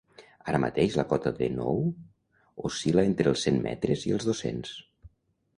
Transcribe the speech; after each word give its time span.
Ara 0.51 0.59
mateix 0.61 0.95
la 0.99 1.05
cota 1.11 1.33
de 1.41 1.49
nou 1.57 1.83
oscil·la 2.71 3.05
entre 3.11 3.31
els 3.35 3.47
cent 3.49 3.63
metres 3.69 4.07
i 4.11 4.15
els 4.19 4.27
dos-cents. 4.31 4.77